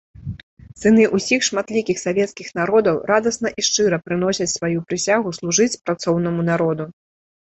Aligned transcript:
Сыны 0.83 1.03
ўсіх 1.15 1.41
шматлікіх 1.47 1.97
савецкіх 2.05 2.47
народаў 2.59 2.97
радасна 3.11 3.51
і 3.63 3.65
шчыра 3.67 3.99
прыносяць 4.05 4.47
сваю 4.57 4.79
прысягу 4.87 5.35
служыць 5.39 5.69
працоўнаму 5.91 6.41
народу. 6.51 6.83